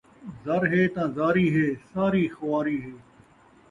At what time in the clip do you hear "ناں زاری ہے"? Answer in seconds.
0.95-1.67